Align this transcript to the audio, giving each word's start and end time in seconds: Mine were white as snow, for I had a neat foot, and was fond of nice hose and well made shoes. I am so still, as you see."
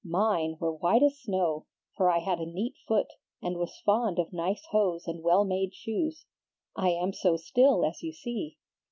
Mine 0.03 0.57
were 0.59 0.71
white 0.73 1.03
as 1.03 1.19
snow, 1.19 1.67
for 1.95 2.09
I 2.09 2.17
had 2.17 2.39
a 2.39 2.45
neat 2.47 2.73
foot, 2.87 3.05
and 3.39 3.55
was 3.57 3.77
fond 3.85 4.17
of 4.17 4.33
nice 4.33 4.65
hose 4.71 5.05
and 5.07 5.21
well 5.21 5.45
made 5.45 5.75
shoes. 5.75 6.25
I 6.75 6.89
am 6.89 7.13
so 7.13 7.37
still, 7.37 7.85
as 7.85 8.01
you 8.01 8.11
see." 8.11 8.57